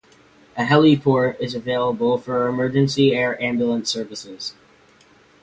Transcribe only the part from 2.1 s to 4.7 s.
for emergency air ambulance service.